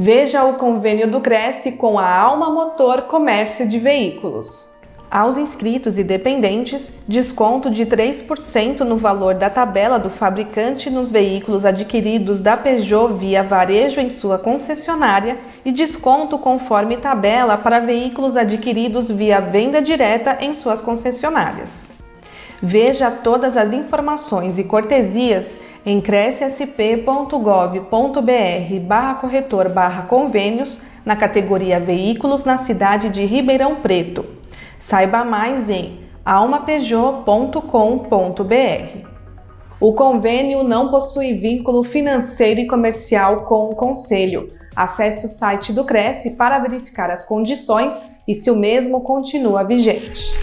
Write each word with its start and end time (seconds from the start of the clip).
Veja 0.00 0.44
o 0.44 0.54
convênio 0.54 1.10
do 1.10 1.20
Cresce 1.20 1.72
com 1.72 1.98
a 1.98 2.08
Alma 2.08 2.52
Motor 2.52 3.02
Comércio 3.08 3.68
de 3.68 3.80
Veículos. 3.80 4.70
Aos 5.10 5.36
inscritos 5.36 5.98
e 5.98 6.04
dependentes, 6.04 6.92
desconto 7.08 7.68
de 7.68 7.84
3% 7.84 8.82
no 8.82 8.96
valor 8.96 9.34
da 9.34 9.50
tabela 9.50 9.98
do 9.98 10.08
fabricante 10.08 10.88
nos 10.88 11.10
veículos 11.10 11.64
adquiridos 11.64 12.38
da 12.38 12.56
Peugeot 12.56 13.14
via 13.14 13.42
varejo 13.42 14.00
em 14.00 14.08
sua 14.08 14.38
concessionária 14.38 15.36
e 15.64 15.72
desconto 15.72 16.38
conforme 16.38 16.96
tabela 16.96 17.56
para 17.58 17.80
veículos 17.80 18.36
adquiridos 18.36 19.10
via 19.10 19.40
venda 19.40 19.82
direta 19.82 20.38
em 20.40 20.54
suas 20.54 20.80
concessionárias. 20.80 21.90
Veja 22.62 23.10
todas 23.10 23.56
as 23.56 23.72
informações 23.72 24.60
e 24.60 24.64
cortesias 24.64 25.58
em 25.88 26.00
crescsp.gov.br 26.02 28.80
barra 28.86 29.14
corretor 29.14 29.70
barra 29.70 30.02
convênios 30.02 30.82
na 31.02 31.16
categoria 31.16 31.80
Veículos 31.80 32.44
na 32.44 32.58
cidade 32.58 33.08
de 33.08 33.24
Ribeirão 33.24 33.76
Preto. 33.76 34.22
Saiba 34.78 35.24
mais 35.24 35.70
em 35.70 36.00
almapeugeot.com.br. 36.24 39.08
O 39.80 39.94
convênio 39.94 40.62
não 40.62 40.90
possui 40.90 41.32
vínculo 41.34 41.82
financeiro 41.82 42.60
e 42.60 42.66
comercial 42.66 43.44
com 43.44 43.70
o 43.70 43.74
Conselho. 43.74 44.48
Acesse 44.76 45.24
o 45.24 45.28
site 45.28 45.72
do 45.72 45.84
Cresce 45.84 46.36
para 46.36 46.58
verificar 46.58 47.10
as 47.10 47.24
condições 47.24 48.04
e 48.26 48.34
se 48.34 48.50
o 48.50 48.56
mesmo 48.56 49.00
continua 49.00 49.64
vigente. 49.64 50.34